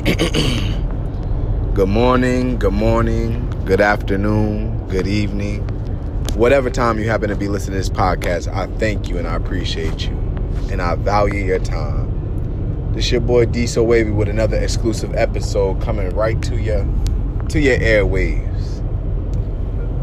[1.74, 5.60] good morning, good morning, good afternoon, good evening.
[6.36, 9.34] Whatever time you happen to be listening to this podcast, I thank you and I
[9.34, 10.12] appreciate you.
[10.70, 12.94] And I value your time.
[12.94, 16.86] This your boy D So Wavy with another exclusive episode coming right to your
[17.50, 18.80] to your airwaves.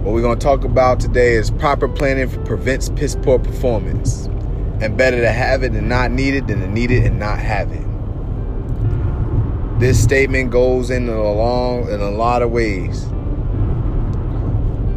[0.03, 4.27] What we're gonna talk about today is proper planning prevents piss poor performance.
[4.79, 7.39] And better to have it and not need it than to need it and not
[7.39, 7.96] have it.
[9.79, 13.05] This statement goes in a long in a lot of ways.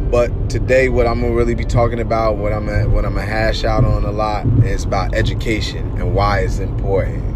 [0.09, 3.63] But today what I'm gonna really be talking about, what I'm what I'm gonna hash
[3.63, 7.31] out on a lot is about education and why it's important.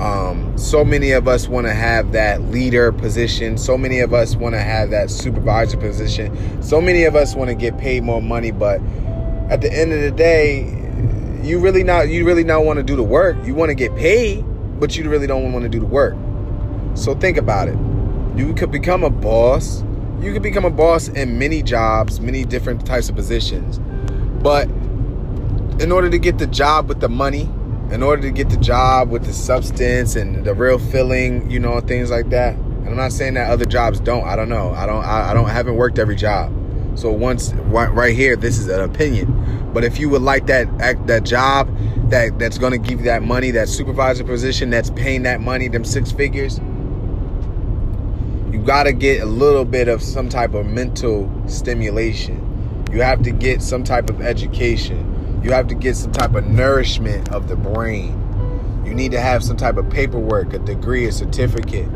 [0.00, 3.58] Um, so many of us want to have that leader position.
[3.58, 6.62] So many of us want to have that supervisor position.
[6.62, 8.80] So many of us want to get paid more money, but
[9.50, 10.60] at the end of the day,
[11.42, 13.36] you really not you really not want to do the work.
[13.44, 14.44] You want to get paid,
[14.78, 16.14] but you really don't want to do the work.
[16.94, 17.78] So think about it.
[18.36, 19.82] You could become a boss.
[20.20, 23.78] You could become a boss in many jobs, many different types of positions.
[24.42, 24.68] But
[25.80, 27.48] in order to get the job with the money,
[27.90, 31.80] in order to get the job with the substance and the real feeling, you know,
[31.80, 32.54] things like that.
[32.54, 34.24] And I'm not saying that other jobs don't.
[34.24, 34.72] I don't know.
[34.72, 35.04] I don't.
[35.04, 35.46] I, I don't.
[35.46, 36.52] I haven't worked every job.
[36.96, 39.67] So once right here, this is an opinion.
[39.72, 40.66] But if you would like that
[41.06, 41.68] that job
[42.10, 45.68] that that's going to give you that money, that supervisor position that's paying that money,
[45.68, 46.58] them six figures,
[48.50, 52.44] you got to get a little bit of some type of mental stimulation.
[52.92, 55.40] You have to get some type of education.
[55.44, 58.24] You have to get some type of nourishment of the brain.
[58.86, 61.88] You need to have some type of paperwork, a degree, a certificate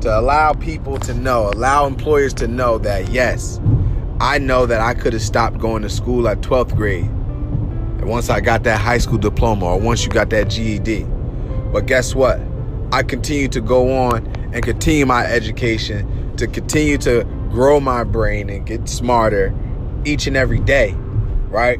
[0.00, 3.60] to allow people to know, allow employers to know that yes,
[4.20, 7.10] I know that I could have stopped going to school at 12th grade
[8.08, 11.04] once I got that high school diploma or once you got that GED.
[11.72, 12.40] But guess what?
[12.90, 18.48] I continue to go on and continue my education, to continue to grow my brain
[18.48, 19.54] and get smarter
[20.04, 20.92] each and every day,
[21.48, 21.78] right?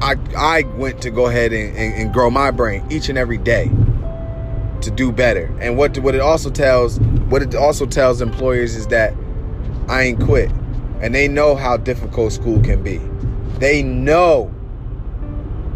[0.00, 3.36] I, I went to go ahead and, and, and grow my brain each and every
[3.36, 3.70] day
[4.80, 5.54] to do better.
[5.60, 6.98] And what what it also tells
[7.28, 9.14] what it also tells employers is that
[9.88, 10.50] I ain't quit.
[11.02, 12.98] And they know how difficult school can be.
[13.58, 14.54] They know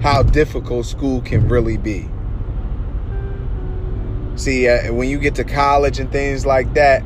[0.05, 2.07] how difficult school can really be.
[4.37, 7.03] See, uh, when you get to college and things like that,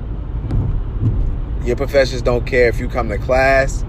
[1.62, 3.84] your professors don't care if you come to class.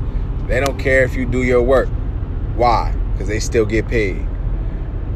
[0.48, 1.90] They don't care if you do your work.
[2.56, 2.96] Why?
[3.14, 4.28] Because they still get paid.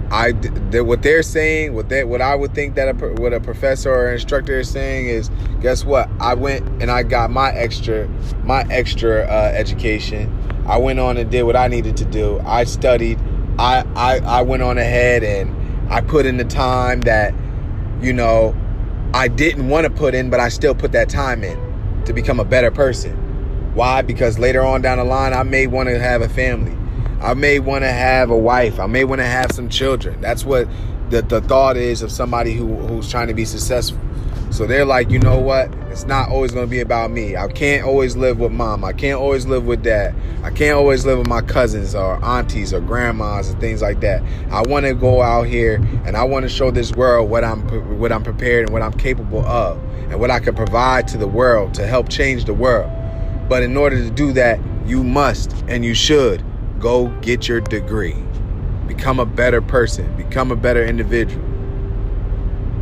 [0.09, 3.93] I what they're saying, what they what I would think that a, what a professor
[3.93, 5.29] or instructor is saying is,
[5.61, 6.09] guess what?
[6.19, 8.07] I went and I got my extra
[8.43, 10.35] my extra uh, education.
[10.67, 12.39] I went on and did what I needed to do.
[12.43, 13.19] I studied
[13.59, 17.33] I, I I went on ahead and I put in the time that,
[18.01, 18.55] you know,
[19.13, 22.39] I didn't want to put in, but I still put that time in to become
[22.39, 23.11] a better person.
[23.75, 24.01] Why?
[24.01, 26.77] Because later on down the line, I may want to have a family.
[27.21, 28.79] I may want to have a wife.
[28.79, 30.19] I may want to have some children.
[30.19, 30.67] That's what
[31.09, 33.99] the, the thought is of somebody who, who's trying to be successful.
[34.53, 35.73] So they're like, you know what?
[35.89, 37.35] It's not always going to be about me.
[37.35, 38.85] I can't always live with mom.
[38.85, 40.13] I can't always live with dad.
[40.43, 44.21] I can't always live with my cousins or aunties or grandmas and things like that.
[44.51, 47.61] I want to go out here and I want to show this world what I'm
[47.97, 49.79] what I'm prepared and what I'm capable of
[50.11, 52.91] and what I can provide to the world to help change the world.
[53.49, 56.43] But in order to do that, you must and you should
[56.79, 58.23] go get your degree.
[58.85, 61.52] Become a better person, become a better individual.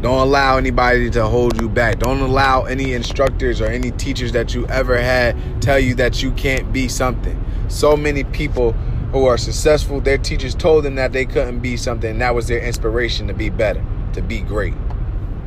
[0.01, 1.99] Don't allow anybody to hold you back.
[1.99, 6.31] Don't allow any instructors or any teachers that you ever had tell you that you
[6.31, 7.39] can't be something.
[7.67, 8.71] So many people
[9.11, 12.17] who are successful, their teachers told them that they couldn't be something.
[12.17, 14.73] That was their inspiration to be better, to be great.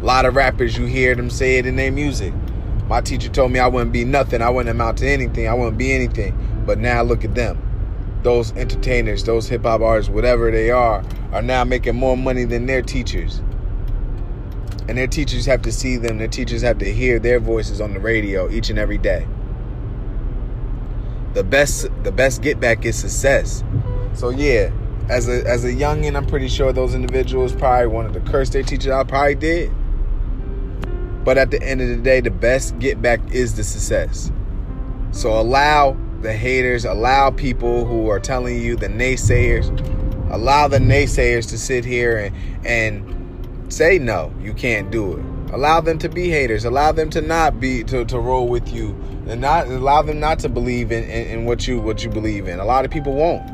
[0.00, 2.32] A lot of rappers, you hear them say it in their music.
[2.86, 4.40] My teacher told me I wouldn't be nothing.
[4.40, 5.48] I wouldn't amount to anything.
[5.48, 6.62] I wouldn't be anything.
[6.64, 7.60] But now look at them.
[8.22, 11.02] Those entertainers, those hip hop artists, whatever they are,
[11.32, 13.42] are now making more money than their teachers
[14.88, 16.18] and their teachers have to see them.
[16.18, 19.26] Their teachers have to hear their voices on the radio each and every day.
[21.32, 23.64] The best the best get back is success.
[24.14, 24.70] So yeah
[25.08, 28.62] as a as a youngin i'm pretty sure those individuals probably wanted to curse their
[28.62, 29.70] teacher i probably did.
[31.24, 34.30] But at the end of the day the best get back is the success.
[35.10, 39.68] So allow the haters allow people who are telling you the naysayers
[40.30, 43.13] allow the naysayers to sit here and and
[43.74, 45.24] say no, you can't do it.
[45.52, 46.64] Allow them to be haters.
[46.64, 48.90] Allow them to not be to, to roll with you,
[49.26, 52.48] and not allow them not to believe in, in, in what you what you believe
[52.48, 52.60] in.
[52.60, 53.48] A lot of people won't.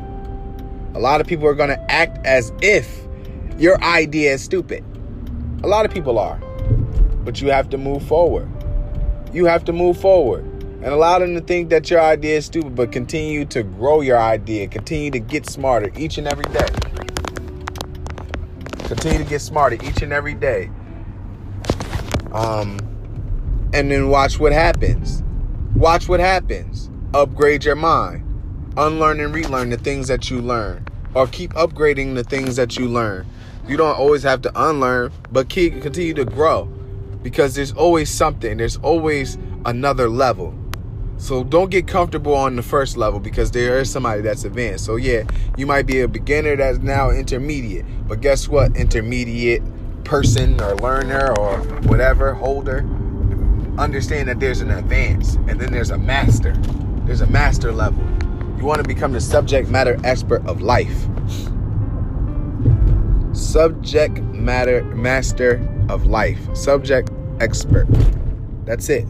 [0.95, 3.01] A lot of people are going to act as if
[3.57, 4.83] your idea is stupid.
[5.63, 6.37] A lot of people are.
[7.23, 8.49] But you have to move forward.
[9.31, 12.75] You have to move forward and allow them to think that your idea is stupid,
[12.75, 14.67] but continue to grow your idea.
[14.67, 16.80] Continue to get smarter each and every day.
[18.91, 20.69] Continue to get smarter each and every day.
[22.33, 22.77] Um,
[23.73, 25.23] and then watch what happens.
[25.77, 26.89] Watch what happens.
[27.13, 28.25] Upgrade your mind.
[28.75, 32.89] Unlearn and relearn the things that you learn, or keep upgrading the things that you
[32.89, 33.25] learn.
[33.65, 36.65] You don't always have to unlearn, but keep continue to grow
[37.23, 38.57] because there's always something.
[38.57, 40.53] There's always another level.
[41.21, 44.85] So don't get comfortable on the first level because there is somebody that's advanced.
[44.85, 45.21] So yeah,
[45.55, 47.85] you might be a beginner that's now intermediate.
[48.07, 48.75] But guess what?
[48.75, 49.61] Intermediate
[50.03, 52.79] person or learner or whatever holder
[53.77, 56.53] understand that there's an advance and then there's a master.
[57.05, 58.03] There's a master level.
[58.57, 61.05] You want to become the subject matter expert of life.
[63.33, 66.39] Subject matter master of life.
[66.55, 67.85] Subject expert.
[68.65, 69.05] That's it.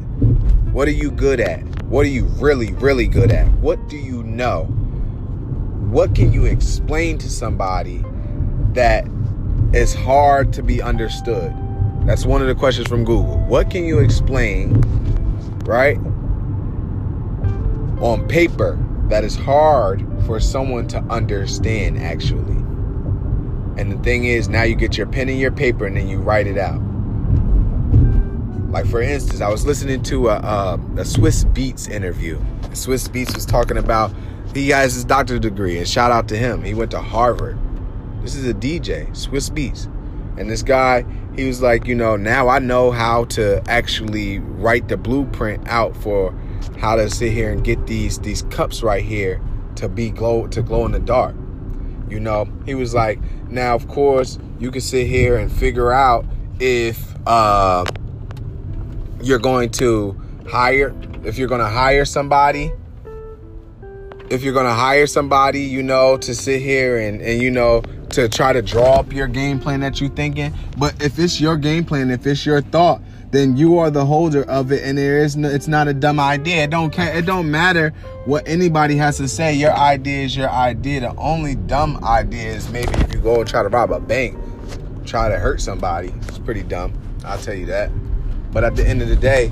[0.71, 1.59] What are you good at?
[1.83, 3.45] What are you really, really good at?
[3.56, 4.63] What do you know?
[5.89, 8.06] What can you explain to somebody
[8.71, 9.06] that
[9.73, 11.53] is hard to be understood?
[12.06, 13.38] That's one of the questions from Google.
[13.47, 14.81] What can you explain,
[15.65, 15.97] right,
[18.00, 18.79] on paper
[19.09, 22.56] that is hard for someone to understand actually?
[23.77, 26.19] And the thing is, now you get your pen and your paper and then you
[26.19, 26.81] write it out.
[28.71, 32.39] Like for instance, I was listening to a, a, a Swizz Beatz interview.
[32.69, 34.13] Swizz Beatz was talking about
[34.53, 36.63] he has his doctorate degree, and shout out to him.
[36.63, 37.57] He went to Harvard.
[38.21, 39.88] This is a DJ, Swizz Beatz,
[40.38, 44.88] and this guy, he was like, you know, now I know how to actually write
[44.88, 46.33] the blueprint out for
[46.77, 49.41] how to sit here and get these these cups right here
[49.75, 51.35] to be glow to glow in the dark.
[52.09, 53.19] You know, he was like,
[53.50, 56.25] now of course you can sit here and figure out
[56.59, 57.83] if uh
[59.23, 62.71] you're going to hire, if you're going to hire somebody,
[64.29, 67.81] if you're going to hire somebody, you know, to sit here and, and, you know,
[68.12, 70.53] to try to draw up your game plan that you're thinking.
[70.77, 73.01] But if it's your game plan, if it's your thought,
[73.31, 76.19] then you are the holder of it and there is no, it's not a dumb
[76.19, 76.63] idea.
[76.63, 77.91] It don't care, it don't matter
[78.25, 79.53] what anybody has to say.
[79.53, 81.01] Your idea is your idea.
[81.01, 84.38] The only dumb idea is maybe if you go and try to rob a bank,
[85.06, 86.13] try to hurt somebody.
[86.27, 86.94] It's pretty dumb.
[87.24, 87.89] I'll tell you that.
[88.51, 89.51] But at the end of the day,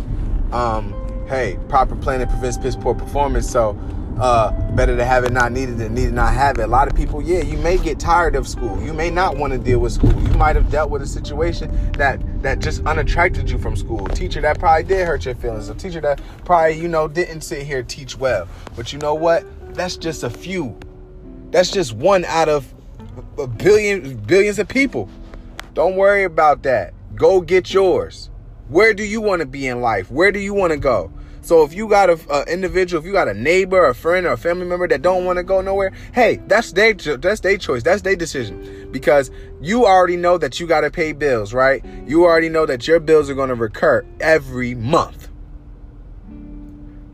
[0.51, 0.93] um,
[1.27, 3.49] hey, proper planning prevents piss poor performance.
[3.49, 3.77] So
[4.19, 6.63] uh, better to have it not needed than need not have it.
[6.63, 8.81] A lot of people, yeah, you may get tired of school.
[8.81, 10.11] You may not want to deal with school.
[10.11, 14.05] You might have dealt with a situation that that just unattracted you from school.
[14.07, 15.69] Teacher that probably did hurt your feelings.
[15.69, 18.47] A teacher that probably, you know, didn't sit here teach well.
[18.75, 19.45] But you know what?
[19.73, 20.77] That's just a few.
[21.51, 22.73] That's just one out of
[23.37, 25.09] a billion billions of people.
[25.73, 26.93] Don't worry about that.
[27.15, 28.29] Go get yours.
[28.69, 30.09] Where do you want to be in life?
[30.09, 31.11] Where do you want to go?
[31.41, 34.37] So if you got a, individual, if you got a neighbor, a friend, or a
[34.37, 37.81] family member that don't want to go nowhere, hey, that's their that's their choice.
[37.81, 39.31] That's their decision because
[39.61, 41.83] you already know that you got to pay bills, right?
[42.05, 45.29] You already know that your bills are going to recur every month.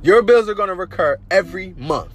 [0.01, 2.11] Your bills are going to recur every month.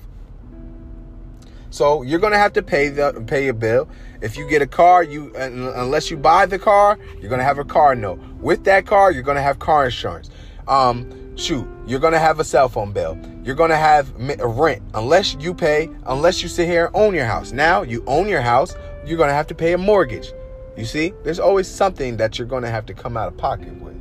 [1.71, 3.89] So you're gonna have to pay the pay a bill.
[4.21, 7.65] If you get a car, you unless you buy the car, you're gonna have a
[7.65, 8.19] car note.
[8.41, 10.31] With that car, you're gonna have car insurance.
[10.69, 13.19] Um, shoot, you're gonna have a cell phone bill.
[13.43, 15.89] You're gonna have rent unless you pay.
[16.07, 17.53] Unless you sit here and own your house.
[17.53, 18.75] Now you own your house,
[19.07, 20.33] you're gonna have to pay a mortgage.
[20.77, 23.97] You see, there's always something that you're gonna have to come out of pocket with.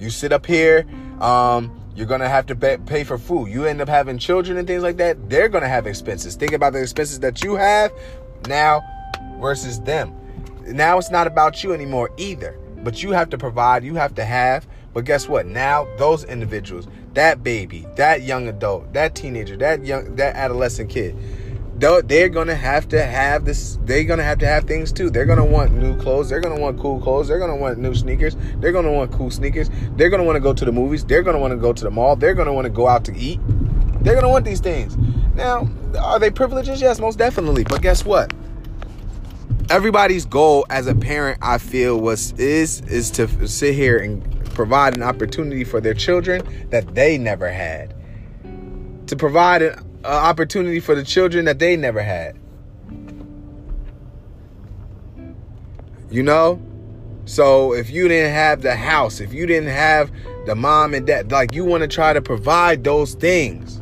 [0.00, 0.86] You sit up here.
[1.20, 3.50] Um, you're gonna have to pay for food.
[3.50, 5.30] You end up having children and things like that.
[5.30, 6.34] They're gonna have expenses.
[6.34, 7.92] Think about the expenses that you have
[8.48, 8.82] now
[9.44, 10.10] versus them.
[10.66, 12.58] Now it's not about you anymore either.
[12.82, 13.84] But you have to provide.
[13.84, 14.66] You have to have.
[14.94, 15.44] But guess what?
[15.44, 21.14] Now those individuals, that baby, that young adult, that teenager, that young, that adolescent kid,
[21.76, 23.78] they're gonna have to have this.
[23.84, 25.10] They're gonna have to have things too.
[25.10, 26.30] They're gonna want new clothes.
[26.30, 27.28] They're gonna want cool clothes.
[27.28, 28.36] They're gonna want new sneakers.
[28.60, 29.68] They're gonna want cool sneakers.
[29.96, 31.04] They're gonna want to go to the movies.
[31.04, 32.16] They're gonna want to go to the mall.
[32.16, 33.40] They're gonna want to go out to eat.
[34.00, 34.96] They're gonna want these things.
[35.34, 35.68] Now,
[36.00, 36.80] are they privileges?
[36.80, 37.64] Yes, most definitely.
[37.64, 38.32] But guess what?
[39.70, 44.94] Everybody's goal as a parent, I feel, was is is to sit here and provide
[44.94, 47.94] an opportunity for their children that they never had.
[49.06, 52.38] To provide an opportunity for the children that they never had.
[56.10, 56.60] You know?
[57.24, 60.12] So if you didn't have the house, if you didn't have
[60.44, 63.80] the mom and dad, like you want to try to provide those things.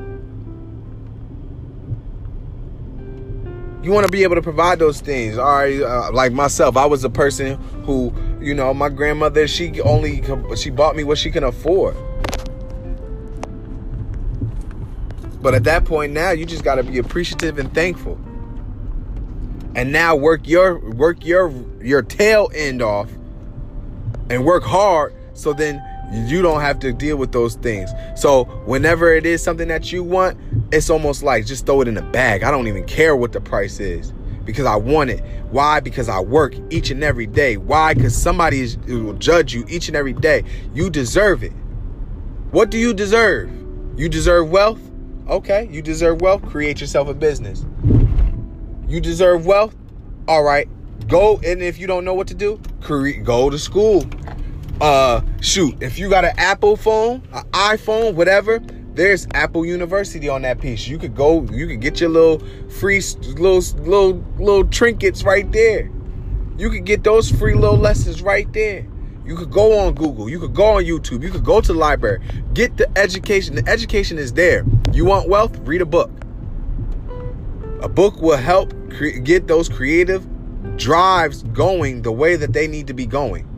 [3.83, 5.37] You want to be able to provide those things.
[5.37, 9.81] All right, uh, like myself, I was a person who, you know, my grandmother, she
[9.81, 10.23] only
[10.57, 11.97] she bought me what she can afford.
[15.41, 18.19] But at that point now, you just got to be appreciative and thankful.
[19.75, 23.11] And now work your work your your tail end off
[24.31, 27.91] and work hard so then you don't have to deal with those things.
[28.15, 30.39] So whenever it is something that you want,
[30.73, 32.43] it's almost like just throw it in a bag.
[32.43, 34.13] I don't even care what the price is
[34.45, 35.23] because I want it.
[35.51, 35.81] Why?
[35.81, 37.59] Because I work each and every day.
[37.59, 37.95] Why?
[37.95, 40.45] Because somebody is, will judge you each and every day.
[40.75, 41.53] You deserve it.
[42.51, 43.51] What do you deserve?
[43.97, 44.81] You deserve wealth?
[45.29, 46.43] Okay, you deserve wealth.
[46.47, 47.65] Create yourself a business.
[48.89, 49.77] You deserve wealth?
[50.27, 50.69] All right.
[51.07, 54.05] Go and if you don't know what to do, create, go to school
[54.81, 58.59] uh shoot if you got an apple phone an iphone whatever
[58.95, 60.87] there's apple university on that piece.
[60.87, 65.91] You could go you could get your little free little little little trinkets right there.
[66.59, 68.87] You could get those free little lessons right there.
[69.25, 71.79] You could go on google you could go on youtube you could go to the
[71.79, 72.21] library
[72.55, 74.65] get the education the education is there.
[74.93, 75.57] You want wealth?
[75.61, 76.11] Read a book.
[77.81, 80.27] A book will help cre- get those creative
[80.77, 83.49] drives going the way that they need to be going.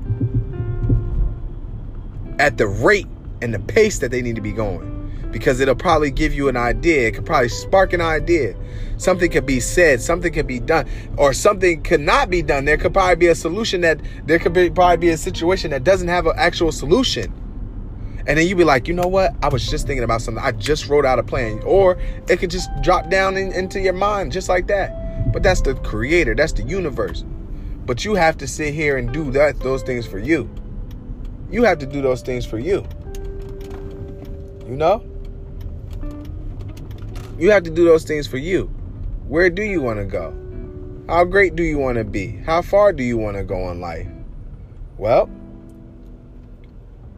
[2.39, 3.09] At the rate
[3.43, 4.94] and the pace that they need to be going
[5.35, 7.09] because it'll probably give you an idea.
[7.09, 8.55] It could probably spark an idea.
[8.99, 12.67] Something could be said, something could be done, or something could not be done.
[12.67, 15.83] There could probably be a solution that there could be, probably be a situation that
[15.83, 17.33] doesn't have an actual solution.
[18.29, 19.35] And then you'd be like, you know what?
[19.43, 20.43] I was just thinking about something.
[20.43, 21.61] I just wrote out a plan.
[21.65, 21.99] Or
[22.29, 25.33] it could just drop down in, into your mind just like that.
[25.33, 27.25] But that's the creator, that's the universe.
[27.85, 30.49] But you have to sit here and do that those things for you.
[31.51, 32.87] You have to do those things for you.
[34.69, 35.05] You know?
[37.39, 38.67] You have to do those things for you.
[39.27, 40.33] Where do you want to go?
[41.09, 42.37] How great do you want to be?
[42.47, 44.07] How far do you want to go in life?
[44.97, 45.29] Well,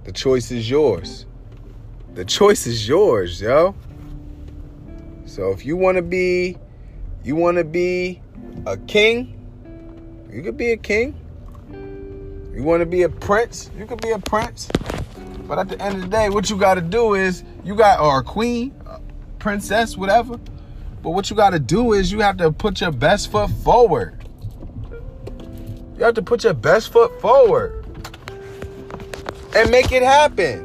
[0.04, 1.26] the choice is yours.
[2.14, 3.75] The choice is yours, yo.
[5.26, 6.56] So if you want to be
[7.23, 8.23] you want to be
[8.64, 9.35] a king,
[10.30, 11.14] you could be a king.
[12.54, 13.70] You want to be a prince?
[13.76, 14.68] You could be a prince.
[15.46, 18.00] But at the end of the day, what you got to do is you got
[18.00, 18.75] or a queen,
[19.47, 20.41] princess, whatever.
[21.05, 24.26] But what you got to do is you have to put your best foot forward.
[25.97, 27.85] You have to put your best foot forward
[29.55, 30.65] and make it happen.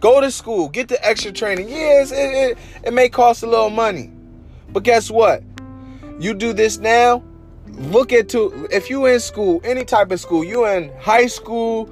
[0.00, 1.68] Go to school, get the extra training.
[1.68, 4.10] Yes, it, it, it may cost a little money.
[4.70, 5.42] But guess what?
[6.18, 7.22] You do this now,
[7.66, 11.90] look at to if you in school, any type of school, you in high school,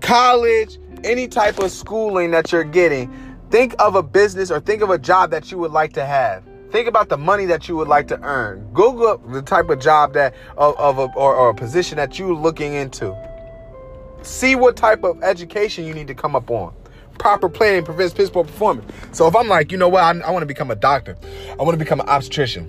[0.00, 3.12] college, any type of schooling that you're getting,
[3.50, 6.42] think of a business or think of a job that you would like to have.
[6.70, 8.68] Think about the money that you would like to earn.
[8.72, 12.34] Google the type of job that of, of a, or, or a position that you're
[12.34, 13.16] looking into.
[14.22, 16.74] See what type of education you need to come up on
[17.18, 18.92] proper planning prevents piss poor performance.
[19.12, 21.16] So if I'm like, you know what, I, I want to become a doctor,
[21.58, 22.68] I want to become an obstetrician,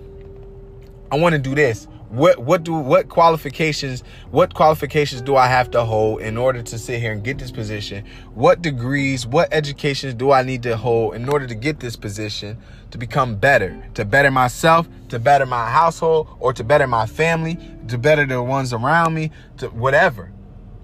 [1.11, 5.69] I want to do this what what do what qualifications what qualifications do I have
[5.71, 8.05] to hold in order to sit here and get this position?
[8.33, 12.57] What degrees, what educations do I need to hold in order to get this position
[12.91, 17.57] to become better, to better myself, to better my household or to better my family,
[17.89, 20.31] to better the ones around me, to whatever.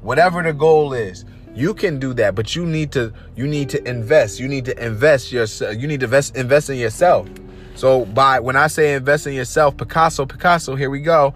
[0.01, 1.23] Whatever the goal is,
[1.55, 4.39] you can do that, but you need to you need to invest.
[4.39, 5.77] You need to invest yourself.
[5.79, 7.29] You need to invest invest in yourself.
[7.75, 11.33] So by when I say invest in yourself, Picasso, Picasso, here we go.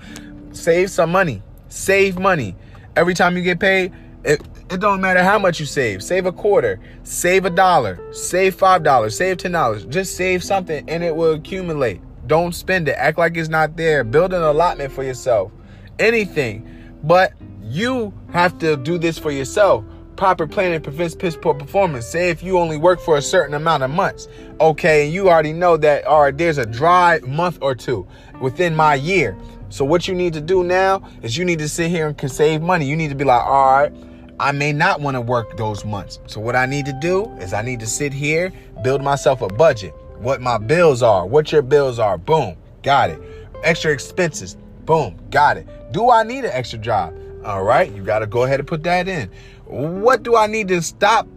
[0.51, 1.41] Save some money.
[1.69, 2.55] Save money.
[2.95, 6.03] Every time you get paid, it, it don't matter how much you save.
[6.03, 9.85] Save a quarter, save a dollar, save five dollars, save ten dollars.
[9.85, 12.01] Just save something and it will accumulate.
[12.27, 12.95] Don't spend it.
[12.97, 14.03] Act like it's not there.
[14.03, 15.51] Build an allotment for yourself.
[15.99, 16.67] Anything.
[17.03, 19.85] But you have to do this for yourself.
[20.17, 22.07] Proper planning prevents piss poor performance.
[22.07, 24.27] Say if you only work for a certain amount of months,
[24.59, 28.07] okay, and you already know that, all right, there's a dry month or two
[28.41, 29.37] within my year.
[29.69, 32.63] So what you need to do now is you need to sit here and save
[32.63, 32.87] money.
[32.87, 33.93] You need to be like, all right,
[34.39, 36.19] I may not want to work those months.
[36.25, 38.51] So what I need to do is I need to sit here,
[38.83, 39.93] build myself a budget.
[40.17, 42.17] What my bills are, what your bills are.
[42.17, 43.21] Boom, got it.
[43.63, 44.57] Extra expenses.
[44.85, 45.67] Boom, got it.
[45.91, 47.13] Do I need an extra job?
[47.45, 49.29] All right, you got to go ahead and put that in.
[49.67, 51.27] What do I need to stop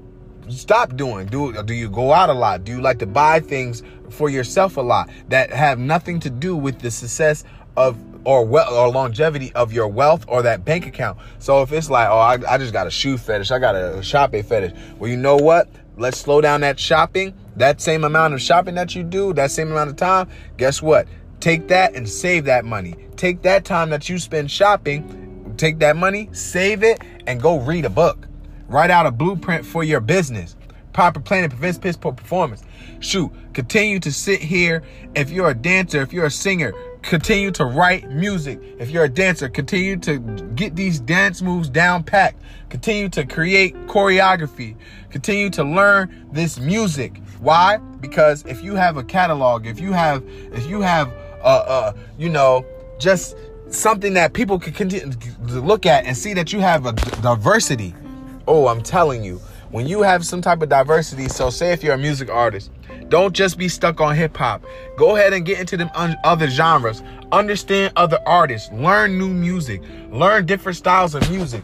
[0.49, 1.27] stop doing?
[1.27, 2.65] Do do you go out a lot?
[2.65, 6.57] Do you like to buy things for yourself a lot that have nothing to do
[6.57, 7.45] with the success
[7.77, 11.19] of or well or longevity of your wealth or that bank account?
[11.41, 14.01] So if it's like, oh, I, I just got a shoe fetish, I got a
[14.03, 14.79] shopping fetish.
[14.99, 15.69] Well, you know what?
[15.97, 17.35] Let's slow down that shopping.
[17.57, 20.29] That same amount of shopping that you do, that same amount of time.
[20.57, 21.09] Guess what?
[21.41, 22.95] Take that and save that money.
[23.17, 25.20] Take that time that you spend shopping,
[25.61, 28.27] take that money, save it, and go read a book.
[28.67, 30.57] Write out a blueprint for your business.
[30.93, 32.63] Proper planning prevents piss poor performance.
[33.01, 34.83] Shoot, continue to sit here.
[35.15, 38.61] If you're a dancer, if you're a singer, continue to write music.
[38.79, 40.19] If you're a dancer, continue to
[40.55, 42.41] get these dance moves down packed.
[42.71, 44.77] Continue to create choreography.
[45.11, 47.21] Continue to learn this music.
[47.39, 47.77] Why?
[47.77, 51.09] Because if you have a catalog, if you have, if you have,
[51.43, 52.65] uh, uh, you know,
[52.99, 53.37] just
[53.71, 57.95] something that people can continue to look at and see that you have a diversity.
[58.47, 61.95] Oh, I'm telling you, when you have some type of diversity, so say if you're
[61.95, 62.71] a music artist,
[63.09, 64.65] don't just be stuck on hip hop.
[64.97, 67.03] Go ahead and get into them un- other genres.
[67.33, 68.71] Understand other artists.
[68.73, 69.83] Learn new music.
[70.11, 71.63] Learn different styles of music.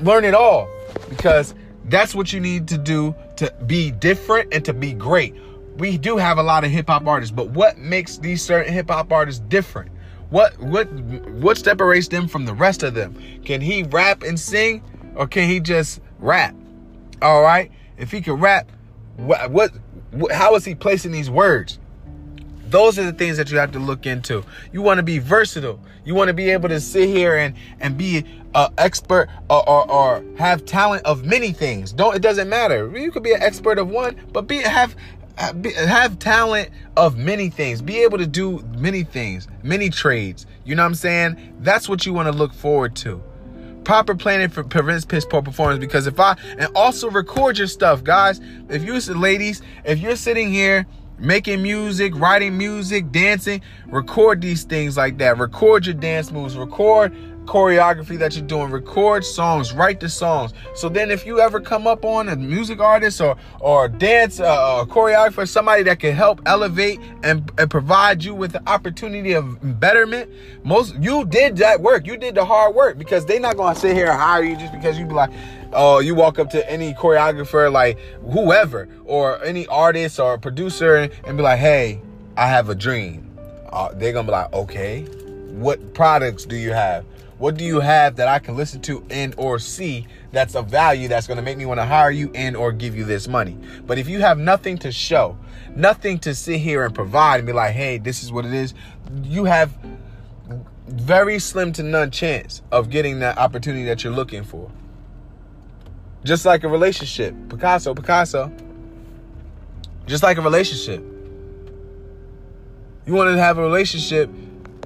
[0.00, 0.68] Learn it all
[1.08, 5.34] because that's what you need to do to be different and to be great.
[5.76, 8.90] We do have a lot of hip hop artists, but what makes these certain hip
[8.90, 9.90] hop artists different?
[10.30, 13.16] What what what separates them from the rest of them?
[13.44, 14.82] Can he rap and sing
[15.14, 16.54] or can he just rap?
[17.22, 17.70] All right?
[17.96, 18.70] If he can rap,
[19.16, 19.72] what what
[20.32, 21.78] how is he placing these words?
[22.68, 24.44] Those are the things that you have to look into.
[24.72, 25.78] You want to be versatile.
[26.04, 29.90] You want to be able to sit here and and be an expert or, or,
[29.90, 31.92] or have talent of many things.
[31.92, 32.90] Don't it doesn't matter.
[32.98, 34.96] You could be an expert of one, but be have
[35.38, 35.52] Uh,
[35.86, 37.82] have talent of many things.
[37.82, 40.46] Be able to do many things, many trades.
[40.64, 41.56] You know what I'm saying?
[41.60, 43.22] That's what you want to look forward to.
[43.84, 48.02] Proper planning for prevents piss poor performance because if I and also record your stuff,
[48.02, 48.40] guys.
[48.68, 50.86] If you ladies, if you're sitting here
[51.18, 55.38] making music, writing music, dancing, record these things like that.
[55.38, 57.14] Record your dance moves, record
[57.46, 60.52] choreography that you're doing, record songs, write the songs.
[60.74, 64.82] So then if you ever come up on a music artist or or dance uh,
[64.82, 69.80] a choreographer, somebody that can help elevate and, and provide you with the opportunity of
[69.80, 70.30] betterment,
[70.64, 72.06] most you did that work.
[72.06, 74.72] You did the hard work because they're not gonna sit here and hire you just
[74.72, 75.30] because you be like,
[75.72, 77.98] oh, you walk up to any choreographer like
[78.32, 82.00] whoever or any artist or producer and, and be like, hey,
[82.36, 83.22] I have a dream.
[83.70, 85.06] Uh, they're gonna be like, okay,
[85.56, 87.04] what products do you have?
[87.38, 91.08] What do you have that I can listen to and or see that's of value
[91.08, 93.58] that's going to make me want to hire you and or give you this money?
[93.86, 95.38] But if you have nothing to show,
[95.74, 98.74] nothing to sit here and provide and be like, "Hey, this is what it is."
[99.22, 99.76] You have
[100.88, 104.70] very slim to none chance of getting that opportunity that you're looking for.
[106.24, 107.34] Just like a relationship.
[107.48, 108.52] Picasso, Picasso.
[110.06, 111.04] Just like a relationship.
[113.06, 114.28] You want to have a relationship,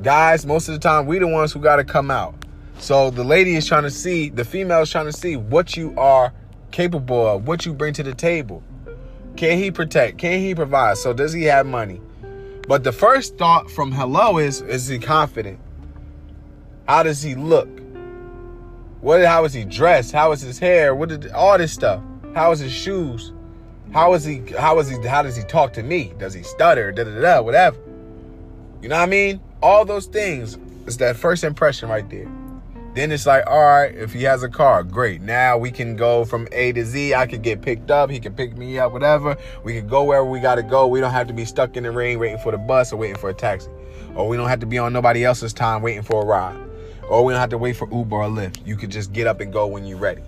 [0.02, 2.34] guys, most of the time we the ones who got to come out.
[2.78, 5.94] So the lady is trying to see, the female is trying to see what you
[5.98, 6.32] are
[6.70, 8.62] capable of, what you bring to the table.
[9.36, 10.18] Can he protect?
[10.18, 10.96] Can he provide?
[10.96, 12.00] So does he have money?
[12.66, 15.58] But the first thought from hello is is he confident?
[16.88, 17.68] How does he look?
[19.00, 20.12] What how is he dressed?
[20.12, 20.94] How is his hair?
[20.94, 22.02] What did all this stuff?
[22.34, 23.32] How is his shoes?
[23.92, 26.12] How is he how is he how does he talk to me?
[26.18, 26.92] Does he stutter?
[26.92, 27.78] Da da da whatever.
[28.82, 29.40] You know what I mean?
[29.62, 32.28] All those things is that first impression right there.
[32.94, 35.20] Then it's like, all right, if he has a car, great.
[35.20, 37.14] Now we can go from A to Z.
[37.14, 38.10] I could get picked up.
[38.10, 39.36] He can pick me up, whatever.
[39.62, 40.88] We can go wherever we got to go.
[40.88, 43.16] We don't have to be stuck in the rain waiting for the bus or waiting
[43.16, 43.70] for a taxi.
[44.16, 46.58] Or we don't have to be on nobody else's time waiting for a ride.
[47.08, 48.66] Or we don't have to wait for Uber or Lyft.
[48.66, 50.22] You could just get up and go when you're ready.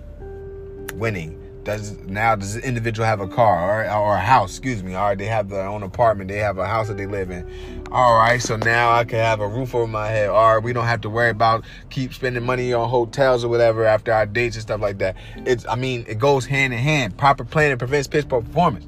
[0.93, 1.42] Winning.
[1.63, 4.51] Does now does the individual have a car or, or a house?
[4.51, 4.95] Excuse me.
[4.95, 6.27] All right, they have their own apartment.
[6.27, 7.49] They have a house that they live in.
[7.89, 10.29] All right, so now I can have a roof over my head.
[10.29, 13.85] All right, we don't have to worry about keep spending money on hotels or whatever
[13.85, 15.15] after our dates and stuff like that.
[15.37, 17.17] It's I mean it goes hand in hand.
[17.17, 18.85] Proper planning prevents pitch performance.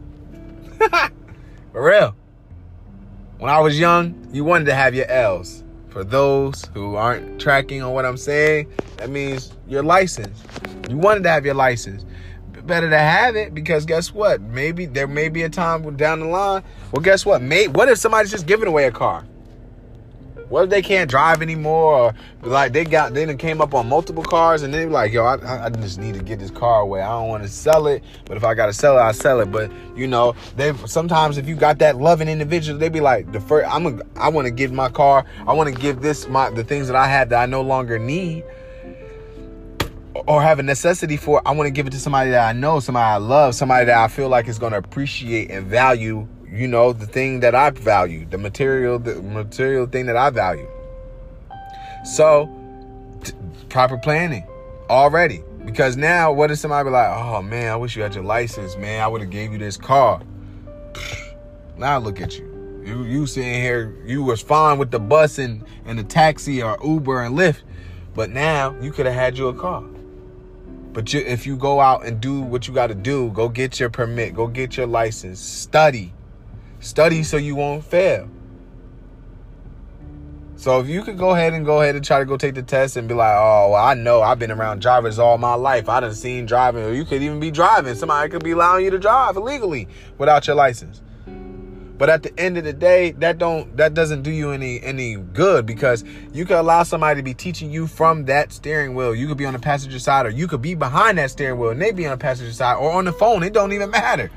[1.71, 2.13] For real.
[3.37, 5.63] When I was young, you wanted to have your L's.
[5.89, 10.43] For those who aren't tracking on what I'm saying, that means your license.
[10.89, 12.03] You wanted to have your license
[12.65, 14.41] better to have it because guess what?
[14.41, 16.63] Maybe there may be a time down the line.
[16.91, 17.41] Well, guess what?
[17.41, 19.25] May what if somebody's just giving away a car?
[20.49, 21.93] What if they can't drive anymore?
[21.93, 25.65] Or like they got they came up on multiple cars and they're like, yo, I,
[25.65, 27.01] I just need to get this car away.
[27.01, 29.51] I don't want to sell it, but if I gotta sell it, I sell it.
[29.51, 33.39] But you know, they sometimes if you got that loving individual, they be like, the
[33.39, 36.51] first I'm a, I want to give my car, I want to give this my
[36.51, 38.43] the things that I have that I no longer need
[40.27, 42.79] or have a necessity for I want to give it to somebody that I know,
[42.79, 46.67] somebody I love, somebody that I feel like is going to appreciate and value, you
[46.67, 50.69] know, the thing that I value, the material, the material thing that I value.
[52.05, 52.49] So,
[53.23, 53.33] t-
[53.69, 54.47] proper planning
[54.89, 55.43] already.
[55.65, 58.77] Because now, what if somebody be like, oh man, I wish you had your license,
[58.77, 59.01] man.
[59.01, 60.21] I would have gave you this car.
[61.77, 62.83] Now look at you.
[62.85, 66.77] You you sitting here, you was fine with the bus and, and the taxi or
[66.81, 67.63] Uber and Lyft,
[68.13, 69.83] but now you could have had you a car.
[70.95, 73.81] But you, if you go out and do what you got to do, go get
[73.81, 76.13] your permit, go get your license, study,
[76.79, 78.29] study so you won't fail.
[80.55, 82.63] So if you could go ahead and go ahead and try to go take the
[82.63, 85.89] test and be like, oh, well, I know I've been around drivers all my life.
[85.89, 87.93] I done seen driving, or you could even be driving.
[87.95, 91.01] Somebody could be allowing you to drive illegally without your license.
[91.97, 95.15] But at the end of the day, that don't that doesn't do you any any
[95.15, 96.03] good because
[96.33, 99.15] you could allow somebody to be teaching you from that steering wheel.
[99.15, 101.69] You could be on the passenger side, or you could be behind that steering wheel
[101.69, 103.43] and they be on the passenger side, or on the phone.
[103.43, 104.29] It don't even matter.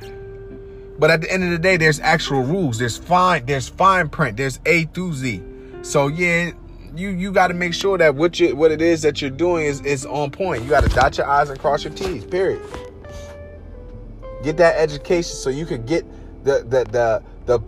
[0.99, 2.79] But at the end of the day, there's actual rules.
[2.79, 3.47] There's fine.
[3.47, 4.37] There's fine print.
[4.37, 5.42] There's A through Z.
[5.83, 6.53] So yeah,
[6.94, 9.64] you you got to make sure that what you what it is that you're doing
[9.64, 10.62] is is on point.
[10.62, 12.25] You got to dot your I's and cross your T's.
[12.25, 12.62] Period.
[14.44, 16.05] Get that education so you can get
[16.44, 17.58] the the the the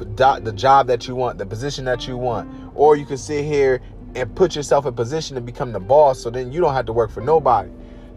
[0.43, 3.81] the job that you want, the position that you want, or you can sit here
[4.15, 6.21] and put yourself in position to become the boss.
[6.21, 7.71] So then you don't have to work for nobody.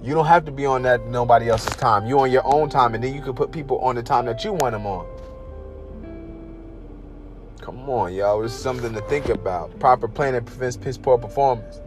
[0.04, 2.06] You don't have to be on that nobody else's time.
[2.06, 4.44] You on your own time, and then you can put people on the time that
[4.44, 5.08] you want them on.
[7.62, 8.44] Come on, y'all.
[8.44, 9.80] It's something to think about.
[9.80, 11.80] Proper planning prevents piss poor performance.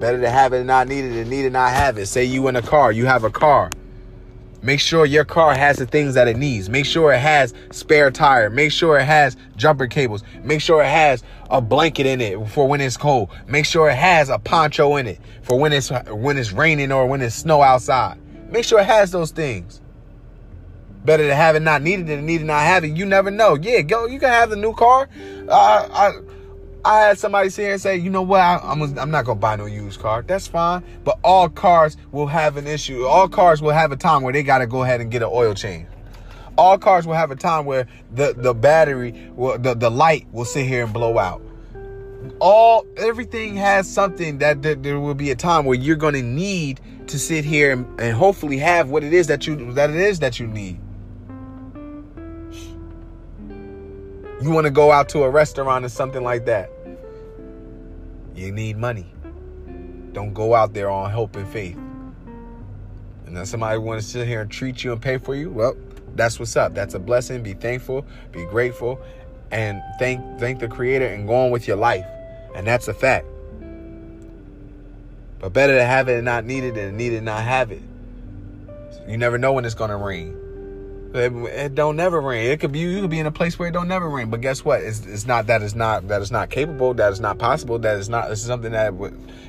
[0.00, 2.06] Better to have it and not need it than need it and not have it.
[2.06, 3.70] Say you in a car, you have a car.
[4.66, 6.68] Make sure your car has the things that it needs.
[6.68, 8.50] Make sure it has spare tire.
[8.50, 10.24] Make sure it has jumper cables.
[10.42, 13.30] Make sure it has a blanket in it for when it's cold.
[13.46, 17.06] Make sure it has a poncho in it for when it's when it's raining or
[17.06, 18.18] when it's snow outside.
[18.50, 19.80] Make sure it has those things.
[21.04, 22.96] Better to have it not needed than needed not have it.
[22.96, 23.54] You never know.
[23.54, 24.06] Yeah, go.
[24.06, 25.08] You can have the new car.
[25.48, 26.12] Uh, I
[26.86, 28.38] I had somebody sit here and say, you know what?
[28.38, 30.22] I, am I'm not gonna buy no used car.
[30.22, 30.84] That's fine.
[31.02, 33.04] But all cars will have an issue.
[33.06, 35.52] All cars will have a time where they gotta go ahead and get an oil
[35.52, 35.88] change.
[36.56, 40.44] All cars will have a time where the the battery, will, the the light will
[40.44, 41.42] sit here and blow out.
[42.38, 46.80] All everything has something that, that there will be a time where you're gonna need
[47.08, 50.20] to sit here and, and hopefully have what it is that you that it is
[50.20, 50.78] that you need.
[54.40, 56.70] You want to go out to a restaurant or something like that.
[58.36, 59.06] You need money.
[60.12, 61.78] Don't go out there on hope and faith.
[63.26, 65.50] And then somebody want to sit here and treat you and pay for you.
[65.50, 65.74] Well,
[66.14, 66.74] that's what's up.
[66.74, 67.42] That's a blessing.
[67.42, 69.00] Be thankful, be grateful,
[69.50, 72.06] and thank thank the creator and go on with your life.
[72.54, 73.26] And that's a fact.
[75.38, 77.72] But better to have it and not need it than need it and not have
[77.72, 77.82] it.
[79.08, 80.45] You never know when it's gonna rain.
[81.16, 82.50] It, it, don't never rain.
[82.50, 84.30] It could be you could be in a place where it don't never rain.
[84.30, 84.82] But guess what?
[84.82, 86.94] It's, it's not that it's not that it's not capable.
[86.94, 87.78] That it's not possible.
[87.78, 88.30] That it's not.
[88.30, 88.94] It's something that.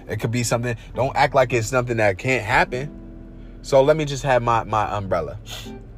[0.07, 0.75] It could be something.
[0.95, 3.59] Don't act like it's something that can't happen.
[3.61, 5.37] So let me just have my my umbrella.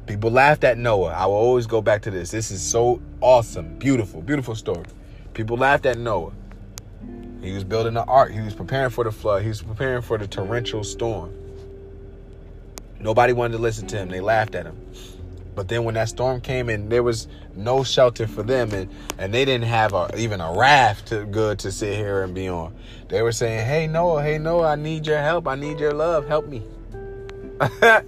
[0.06, 1.12] People laughed at Noah.
[1.12, 2.32] I will always go back to this.
[2.32, 4.86] This is so awesome, beautiful, beautiful story.
[5.34, 6.32] People laughed at Noah.
[7.40, 8.32] He was building the ark.
[8.32, 9.42] He was preparing for the flood.
[9.42, 11.32] He was preparing for the torrential storm.
[12.98, 14.08] Nobody wanted to listen to him.
[14.08, 14.76] They laughed at him.
[15.60, 19.34] But then when that storm came and there was no shelter for them and, and
[19.34, 22.74] they didn't have a, even a raft to, good to sit here and be on.
[23.10, 25.46] They were saying, hey, Noah, hey, Noah, I need your help.
[25.46, 26.26] I need your love.
[26.26, 26.62] Help me.
[27.58, 28.06] but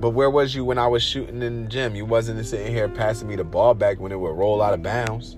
[0.00, 1.94] where was you when I was shooting in the gym?
[1.94, 4.82] You wasn't sitting here passing me the ball back when it would roll out of
[4.82, 5.36] bounds.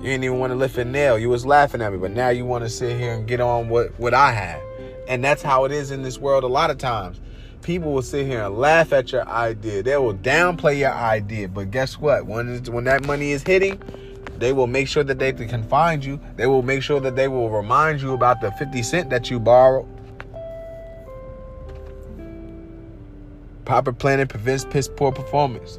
[0.00, 1.16] You didn't even want to lift a nail.
[1.16, 3.68] You was laughing at me, but now you want to sit here and get on
[3.68, 4.60] what, what I have.
[5.06, 7.20] And that's how it is in this world a lot of times
[7.62, 9.82] people will sit here and laugh at your idea.
[9.82, 11.48] They will downplay your idea.
[11.48, 12.26] But guess what?
[12.26, 13.80] When when that money is hitting,
[14.38, 16.20] they will make sure that they can find you.
[16.36, 19.40] They will make sure that they will remind you about the 50 cent that you
[19.40, 19.86] borrowed.
[23.64, 25.78] Proper planning prevents piss poor performance.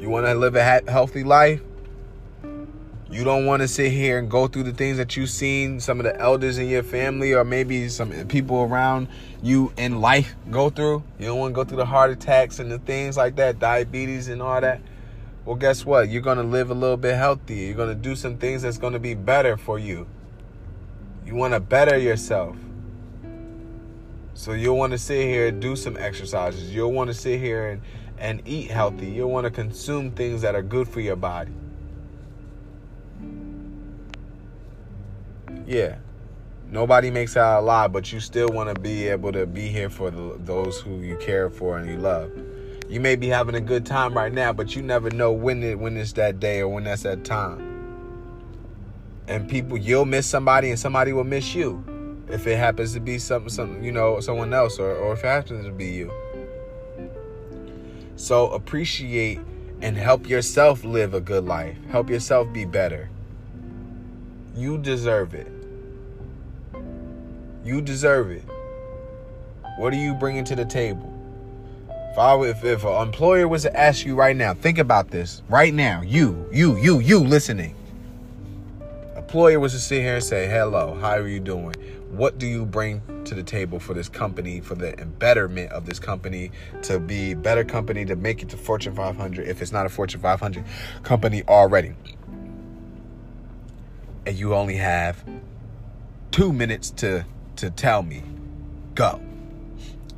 [0.00, 1.60] You want to live a healthy life?
[3.10, 5.98] You don't want to sit here and go through the things that you've seen some
[5.98, 9.08] of the elders in your family or maybe some people around
[9.42, 11.02] you in life go through.
[11.18, 14.28] You don't want to go through the heart attacks and the things like that, diabetes
[14.28, 14.82] and all that.
[15.46, 16.10] Well, guess what?
[16.10, 17.64] You're going to live a little bit healthier.
[17.64, 20.06] You're going to do some things that's going to be better for you.
[21.24, 22.58] You want to better yourself.
[24.34, 26.74] So you'll want to sit here and do some exercises.
[26.74, 27.82] You'll want to sit here and,
[28.18, 29.06] and eat healthy.
[29.06, 31.52] You'll want to consume things that are good for your body.
[35.68, 35.96] Yeah,
[36.70, 40.10] nobody makes out alive, but you still want to be able to be here for
[40.10, 42.32] the, those who you care for and you love.
[42.88, 45.78] You may be having a good time right now, but you never know when it
[45.78, 47.66] when it's that day or when that's that time.
[49.28, 51.84] And people, you'll miss somebody, and somebody will miss you
[52.30, 55.26] if it happens to be something, something you know, someone else, or, or if it
[55.26, 56.10] happens to be you.
[58.16, 59.38] So appreciate
[59.82, 61.76] and help yourself live a good life.
[61.90, 63.10] Help yourself be better.
[64.56, 65.57] You deserve it.
[67.64, 68.44] You deserve it.
[69.78, 71.12] What are you bringing to the table?
[71.90, 75.42] If I if, if an employer was to ask you right now, think about this
[75.48, 76.02] right now.
[76.02, 77.74] You, you, you, you listening.
[79.16, 81.74] Employer was to sit here and say, "Hello, how are you doing?
[82.10, 85.98] What do you bring to the table for this company, for the betterment of this
[85.98, 86.50] company,
[86.82, 89.46] to be better company, to make it to Fortune 500?
[89.46, 90.64] If it's not a Fortune 500
[91.02, 91.92] company already,
[94.26, 95.22] and you only have
[96.30, 97.26] two minutes to
[97.58, 98.22] to tell me,
[98.94, 99.20] go.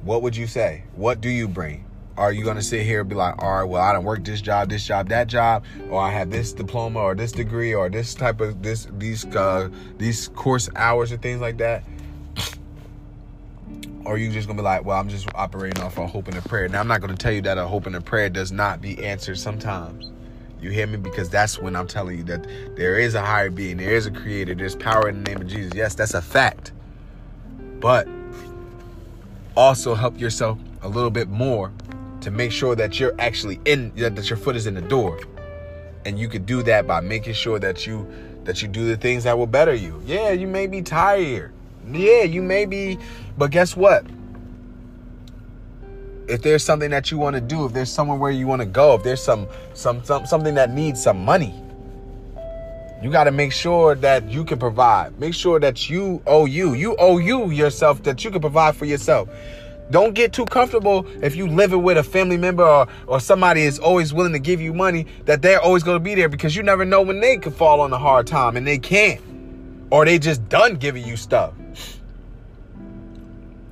[0.02, 0.84] What would you say?
[0.94, 1.84] What do you bring?
[2.16, 4.42] Are you gonna sit here and be like, all right, well, I don't work this
[4.42, 8.14] job, this job, that job, or I have this diploma or this degree or this
[8.14, 11.82] type of this these uh these course hours and things like that?
[14.04, 16.36] Or are you just gonna be like, well, I'm just operating off a hope and
[16.36, 16.68] a prayer.
[16.68, 19.02] Now I'm not gonna tell you that a hope and a prayer does not be
[19.02, 20.10] answered sometimes.
[20.60, 20.98] You hear me?
[20.98, 24.10] Because that's when I'm telling you that there is a higher being, there is a
[24.10, 25.72] creator, there's power in the name of Jesus.
[25.74, 26.72] Yes, that's a fact.
[27.80, 28.06] But
[29.56, 31.72] also help yourself a little bit more
[32.20, 35.18] to make sure that you're actually in that your foot is in the door.
[36.04, 38.06] And you could do that by making sure that you
[38.44, 40.02] that you do the things that will better you.
[40.04, 41.52] Yeah, you may be tired.
[41.90, 42.98] Yeah, you may be,
[43.36, 44.04] but guess what?
[46.30, 48.66] if there's something that you want to do, if there's somewhere where you want to
[48.66, 51.54] go, if there's some some, some something that needs some money,
[53.02, 55.18] you got to make sure that you can provide.
[55.18, 56.74] Make sure that you owe you.
[56.74, 59.28] You owe you yourself that you can provide for yourself.
[59.90, 63.78] Don't get too comfortable if you living with a family member or, or somebody is
[63.78, 66.62] always willing to give you money that they're always going to be there because you
[66.62, 69.20] never know when they could fall on a hard time and they can't.
[69.90, 71.54] Or they just done giving you stuff.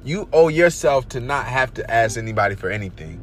[0.05, 3.21] You owe yourself to not have to ask anybody for anything.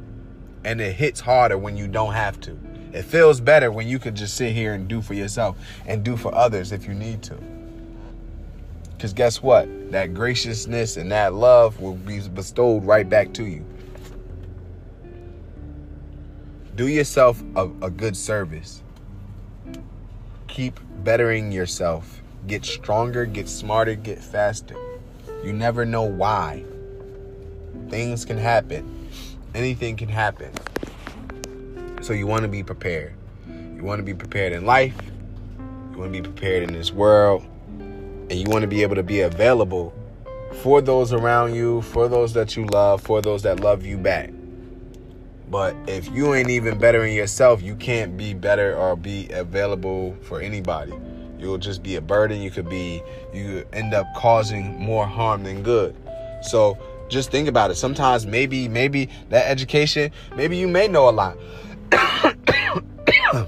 [0.64, 2.58] And it hits harder when you don't have to.
[2.96, 6.16] It feels better when you can just sit here and do for yourself and do
[6.16, 7.36] for others if you need to.
[8.92, 9.68] Because guess what?
[9.92, 13.66] That graciousness and that love will be bestowed right back to you.
[16.76, 18.82] Do yourself a, a good service.
[20.48, 22.22] Keep bettering yourself.
[22.48, 24.78] Get stronger, get smarter, get faster.
[25.44, 26.64] You never know why.
[27.90, 29.10] Things can happen.
[29.54, 30.54] Anything can happen.
[32.06, 33.16] So you want to be prepared.
[33.48, 34.94] You want to be prepared in life.
[35.92, 37.44] You want to be prepared in this world.
[37.80, 39.92] And you want to be able to be available
[40.62, 44.30] for those around you, for those that you love, for those that love you back.
[45.50, 50.40] But if you ain't even bettering yourself, you can't be better or be available for
[50.40, 50.94] anybody.
[51.40, 52.40] You'll just be a burden.
[52.40, 53.02] You could be,
[53.34, 55.96] you end up causing more harm than good.
[56.44, 56.78] So
[57.10, 57.76] just think about it.
[57.76, 61.36] Sometimes maybe maybe that education, maybe you may know a lot.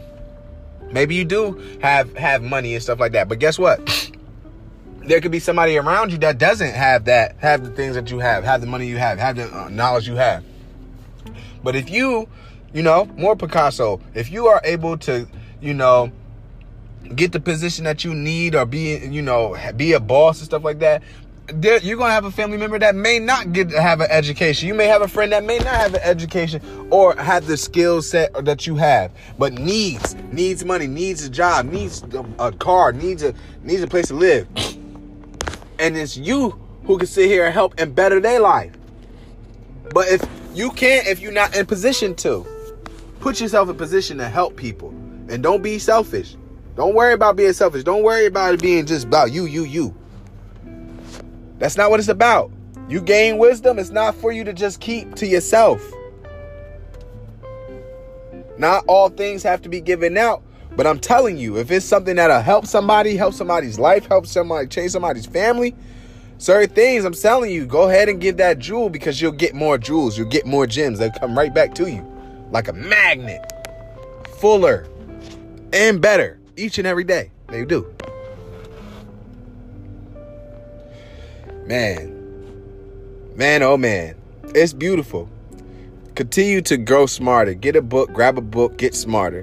[0.92, 3.30] maybe you do have have money and stuff like that.
[3.30, 4.12] But guess what?
[5.02, 8.20] There could be somebody around you that doesn't have that, have the things that you
[8.20, 10.44] have, have the money you have, have the uh, knowledge you have.
[11.64, 12.28] But if you,
[12.74, 15.28] you know, more Picasso, if you are able to,
[15.62, 16.12] you know,
[17.16, 20.64] get the position that you need or be, you know, be a boss and stuff
[20.64, 21.04] like that,
[21.48, 24.68] there, you're gonna have a family member that may not get have an education.
[24.68, 28.02] You may have a friend that may not have an education or have the skill
[28.02, 32.04] set that you have, but needs needs money, needs a job, needs
[32.40, 33.34] a, car, needs a
[33.64, 34.48] needs a place to live,
[35.80, 38.74] and it's you who can sit here and help and better their life.
[39.94, 42.46] But if you can't, if you're not in position to,
[43.22, 44.90] put yourself in position to help people,
[45.30, 46.36] and don't be selfish.
[46.76, 47.84] Don't worry about being selfish.
[47.84, 49.96] Don't worry about it being just about you, you, you.
[51.60, 52.52] That's not what it's about.
[52.90, 55.82] You gain wisdom, it's not for you to just keep to yourself.
[58.58, 60.42] Not all things have to be given out,
[60.76, 64.68] but I'm telling you, if it's something that'll help somebody, help somebody's life, help somebody
[64.68, 65.76] change somebody's family,
[66.38, 69.78] certain things, I'm telling you, go ahead and give that jewel because you'll get more
[69.78, 71.00] jewels, you'll get more gems.
[71.00, 72.06] They'll come right back to you
[72.52, 73.42] like a magnet,
[74.40, 74.88] fuller
[75.74, 77.32] and better each and every day.
[77.48, 77.94] They do.
[81.68, 84.16] Man, man, oh man,
[84.56, 85.30] it's beautiful.
[86.16, 87.54] Continue to grow smarter.
[87.54, 89.42] Get a book, grab a book, get smarter.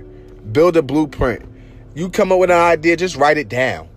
[0.51, 1.45] Build a blueprint.
[1.95, 3.89] You come up with an idea, just write it down.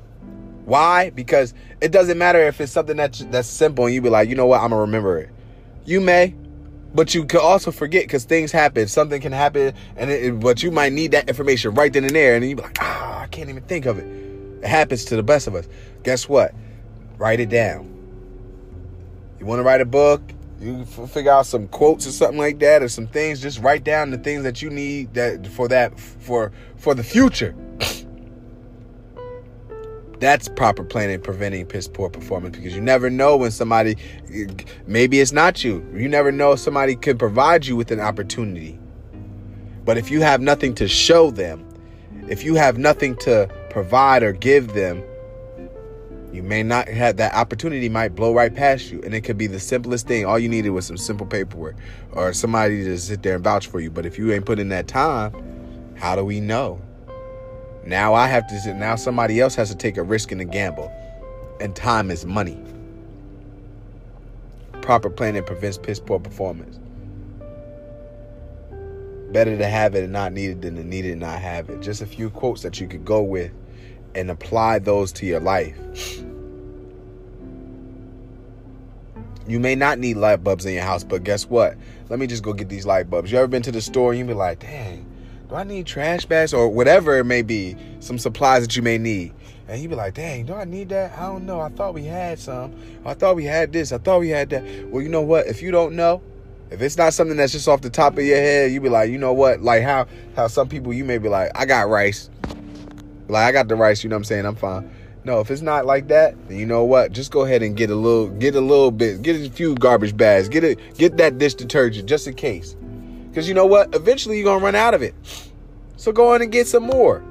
[0.65, 1.09] Why?
[1.11, 4.35] Because it doesn't matter if it's something that's that's simple and you be like, you
[4.35, 5.29] know what, I'm gonna remember it.
[5.85, 6.35] You may,
[6.93, 8.89] but you could also forget because things happen.
[8.89, 12.35] Something can happen, and it, but you might need that information right then and there,
[12.35, 14.05] and you be like, ah, I can't even think of it.
[14.63, 15.69] It happens to the best of us.
[16.03, 16.53] Guess what?
[17.17, 17.96] Write it down.
[19.39, 20.21] You want to write a book?
[20.59, 23.41] You figure out some quotes or something like that, or some things.
[23.41, 27.55] Just write down the things that you need that for that for for the future.
[30.19, 33.97] That's proper planning, preventing piss poor performance because you never know when somebody,
[34.87, 35.87] maybe it's not you.
[35.93, 38.79] You never know if somebody could provide you with an opportunity.
[39.85, 41.63] But if you have nothing to show them,
[42.29, 45.03] if you have nothing to provide or give them,
[46.37, 49.01] you may not have that opportunity might blow right past you.
[49.03, 50.23] And it could be the simplest thing.
[50.23, 51.75] All you needed was some simple paperwork
[52.11, 53.89] or somebody to sit there and vouch for you.
[53.89, 55.33] But if you ain't put in that time,
[55.95, 56.79] how do we know?
[57.85, 60.91] Now I have to now somebody else has to take a risk and a gamble.
[61.59, 62.61] And time is money.
[64.81, 66.79] Proper planning prevents piss poor performance.
[69.31, 71.71] Better to have it and not need it than to need it and not have
[71.71, 71.81] it.
[71.81, 73.51] Just a few quotes that you could go with
[74.17, 75.77] and apply those to your life.
[79.47, 81.77] You may not need light bulbs in your house, but guess what?
[82.09, 83.31] Let me just go get these light bulbs.
[83.31, 85.05] You ever been to the store and you be like, dang,
[85.47, 88.97] do I need trash bags or whatever it may be, some supplies that you may
[88.97, 89.33] need.
[89.69, 91.17] And you be like, dang, do I need that?
[91.17, 91.59] I don't know.
[91.59, 92.73] I thought we had some.
[93.05, 93.91] I thought we had this.
[93.91, 94.63] I thought we had that.
[94.89, 95.47] Well, you know what?
[95.47, 96.21] If you don't know,
[96.69, 99.09] if it's not something that's just off the top of your head, you be like,
[99.09, 99.61] you know what?
[99.61, 102.29] Like how how some people you may be like, I got rice.
[103.27, 104.45] Like I got the rice, you know what I'm saying?
[104.45, 104.89] I'm fine.
[105.23, 107.11] No, if it's not like that, then you know what?
[107.11, 110.15] Just go ahead and get a little get a little bit, get a few garbage
[110.15, 112.77] bags, get it get that dish detergent just in case.
[113.35, 113.93] Cause you know what?
[113.93, 115.13] Eventually you're gonna run out of it.
[115.97, 117.23] So go on and get some more.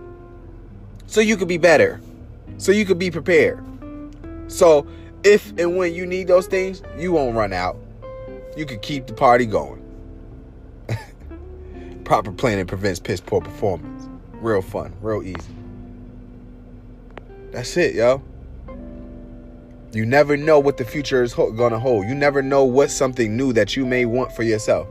[1.06, 2.00] So you could be better.
[2.58, 3.64] So you could be prepared.
[4.48, 4.86] So
[5.24, 7.78] if and when you need those things, you won't run out.
[8.56, 9.82] You could keep the party going.
[12.04, 14.08] Proper planning prevents piss poor performance.
[14.34, 15.55] Real fun, real easy.
[17.56, 18.20] That's it, yo.
[19.94, 22.06] You never know what the future is ho- gonna hold.
[22.06, 24.86] You never know what something new that you may want for yourself.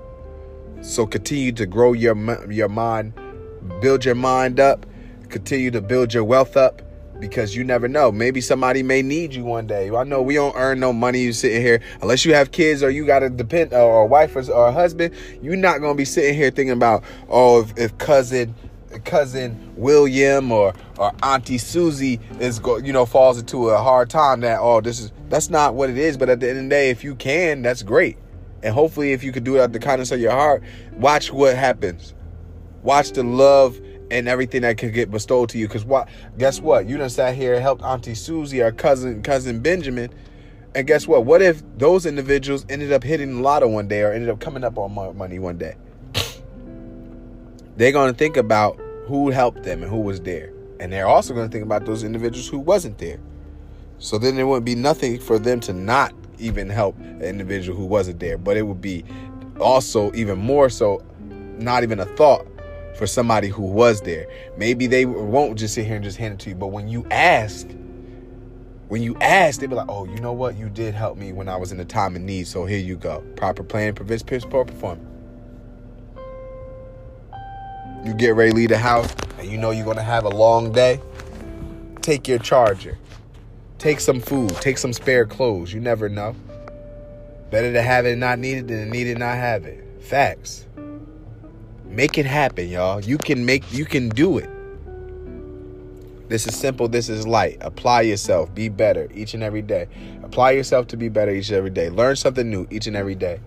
[0.82, 2.16] So continue to grow your
[2.52, 3.14] your mind,
[3.82, 4.88] build your mind up,
[5.30, 6.82] continue to build your wealth up
[7.20, 8.12] because you never know.
[8.12, 9.92] Maybe somebody may need you one day.
[9.92, 12.90] I know we don't earn no money you sitting here unless you have kids or
[12.90, 15.14] you got a depend or a wife or, or a husband.
[15.40, 18.56] You're not gonna be sitting here thinking about oh if, if cousin
[19.00, 24.42] cousin William or or Auntie Susie is go you know falls into a hard time
[24.42, 26.18] that oh this is that's not what it is.
[26.18, 28.18] But at the end of the day, if you can, that's great.
[28.64, 31.56] And hopefully, if you could do it at the kindness of your heart, watch what
[31.56, 32.14] happens.
[32.84, 33.80] Watch the love
[34.12, 35.68] and everything that could get bestowed to you.
[35.68, 36.08] Because what?
[36.38, 36.88] Guess what?
[36.88, 40.14] You done sat here and helped Auntie Susie or cousin cousin Benjamin.
[40.74, 41.26] And guess what?
[41.26, 44.64] What if those individuals ended up hitting the lotto one day or ended up coming
[44.64, 45.76] up on money one day?
[47.78, 50.52] They're to think about who helped them and who was there.
[50.80, 53.20] And they're also going to think about those individuals who wasn't there.
[53.98, 57.86] So then there wouldn't be nothing for them to not even help an individual who
[57.86, 58.38] wasn't there.
[58.38, 59.06] But it would be
[59.60, 61.04] also even more so
[61.58, 62.46] not even a thought
[62.98, 64.28] for somebody who was there.
[64.58, 66.56] Maybe they won't just sit here and just hand it to you.
[66.56, 67.68] But when you ask,
[68.88, 70.58] when you ask, they'd be like, oh, you know what?
[70.58, 72.48] You did help me when I was in a time of need.
[72.48, 73.24] So here you go.
[73.36, 75.15] Proper planning prevents poor performance.
[78.06, 80.72] You get ready to leave the house and you know you're to have a long
[80.72, 81.02] day.
[82.02, 83.00] Take your charger.
[83.80, 84.52] Take some food.
[84.62, 85.74] Take some spare clothes.
[85.74, 86.36] You never know.
[87.50, 89.66] Better to have it and not need it than to need it and not have
[89.66, 90.04] it.
[90.04, 90.68] Facts.
[91.86, 93.02] Make it happen, y'all.
[93.02, 94.50] You can make you can do it.
[96.30, 97.58] This is simple, this is light.
[97.62, 99.88] Apply yourself, be better each and every day.
[100.24, 101.90] Apply yourself to be better each and every day.
[101.90, 103.40] Learn something new each and every day.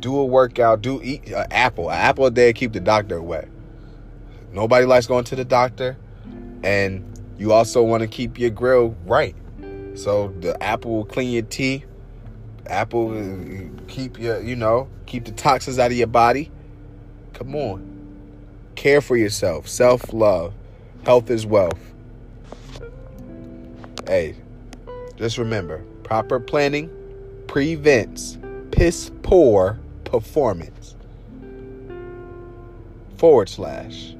[0.00, 1.88] Do a workout, do eat an apple.
[1.88, 3.48] An apple a day keep the doctor away.
[4.52, 5.96] Nobody likes going to the doctor,
[6.62, 7.04] and
[7.38, 9.34] you also want to keep your grill right.
[9.94, 11.84] So the apple will clean your teeth.
[12.66, 16.50] Apple will keep your, you know, keep the toxins out of your body.
[17.32, 17.88] Come on.
[18.74, 19.68] Care for yourself.
[19.68, 20.54] Self love.
[21.04, 21.80] Health is wealth.
[24.06, 24.36] Hey,
[25.16, 26.90] just remember proper planning
[27.46, 28.38] prevents
[28.70, 30.94] piss poor performance.
[33.16, 34.14] Forward slash.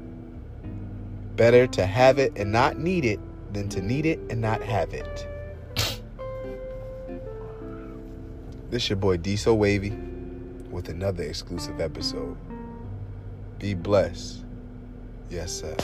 [1.36, 3.20] Better to have it and not need it
[3.52, 5.28] than to need it and not have it.
[8.70, 9.96] This your boy D So Wavy
[10.70, 12.36] with another exclusive episode.
[13.58, 14.44] Be blessed.
[15.30, 15.76] Yes, sir.